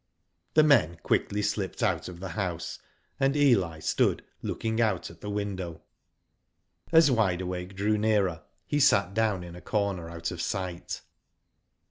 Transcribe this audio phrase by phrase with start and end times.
[0.55, 2.79] The men quickly slipped out of the house,
[3.19, 5.83] and Eli stood looking out at the window.
[6.91, 11.01] As Wide Awake drew nearer, he sat down in a corner out of sight.